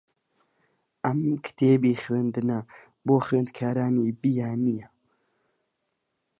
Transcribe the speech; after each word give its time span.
ئەم 1.05 1.19
کتێبی 1.45 1.99
خوێندنە 2.03 2.59
بۆ 3.05 3.15
خوێندکارانی 3.25 4.09
بیانییە. 4.21 4.87